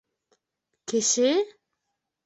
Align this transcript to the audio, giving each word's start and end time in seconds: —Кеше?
—Кеше? 0.87 1.31